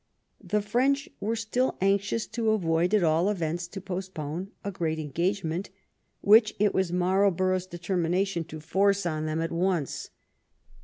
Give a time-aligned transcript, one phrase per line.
[0.43, 5.69] The French were still anxious to avoid, at all events to postpone, a great engagement,
[6.21, 10.09] which it was Marl borough's determination to force on them at once.